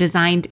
[0.00, 0.46] designed